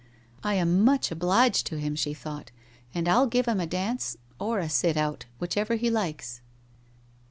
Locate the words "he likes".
5.75-6.41